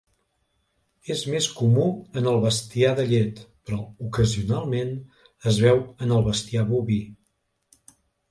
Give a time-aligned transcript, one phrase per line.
[1.15, 1.83] És més comú
[2.21, 3.77] en el bestiar de llet, però
[4.07, 4.97] ocasionalment
[5.51, 7.01] es veu en el bestiar boví.